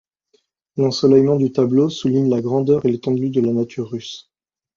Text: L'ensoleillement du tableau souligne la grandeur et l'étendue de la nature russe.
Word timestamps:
L'ensoleillement 0.77 1.35
du 1.35 1.51
tableau 1.51 1.91
souligne 1.91 2.27
la 2.27 2.41
grandeur 2.41 2.83
et 2.87 2.91
l'étendue 2.91 3.29
de 3.29 3.39
la 3.39 3.53
nature 3.53 3.91
russe. 3.91 4.31